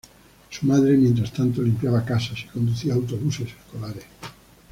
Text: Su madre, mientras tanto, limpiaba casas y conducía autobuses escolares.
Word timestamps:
Su 0.49 0.65
madre, 0.65 0.97
mientras 0.97 1.31
tanto, 1.31 1.61
limpiaba 1.61 2.03
casas 2.03 2.39
y 2.43 2.47
conducía 2.47 2.95
autobuses 2.95 3.49
escolares. 3.49 4.05